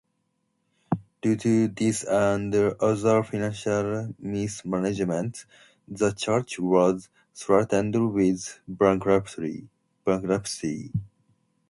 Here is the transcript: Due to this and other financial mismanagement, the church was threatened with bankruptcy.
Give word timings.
Due 1.21 1.35
to 1.35 1.67
this 1.67 2.03
and 2.05 2.55
other 2.55 3.21
financial 3.21 4.11
mismanagement, 4.17 5.45
the 5.87 6.11
church 6.11 6.57
was 6.57 7.07
threatened 7.35 8.11
with 8.11 8.61
bankruptcy. 8.67 9.59